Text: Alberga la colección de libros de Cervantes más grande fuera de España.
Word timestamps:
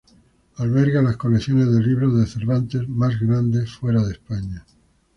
Alberga 0.55 0.99
la 1.03 1.13
colección 1.15 1.59
de 1.59 1.79
libros 1.79 2.17
de 2.17 2.25
Cervantes 2.25 2.89
más 2.89 3.19
grande 3.19 3.67
fuera 3.67 4.01
de 4.01 4.13
España. 4.13 4.65